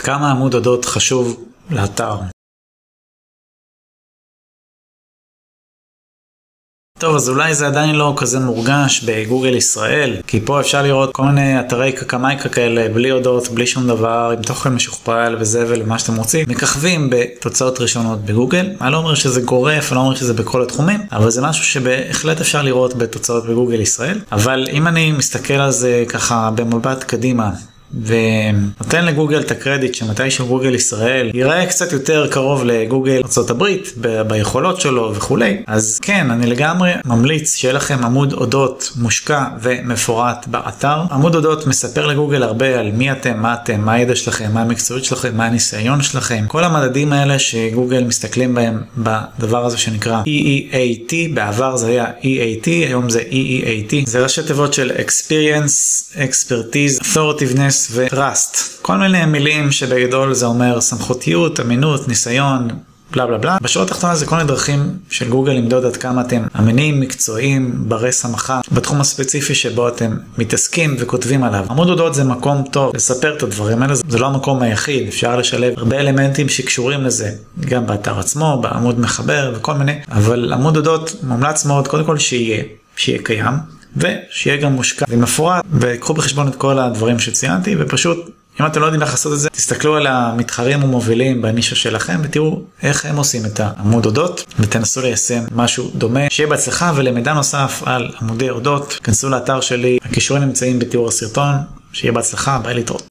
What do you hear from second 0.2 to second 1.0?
עמוד אודות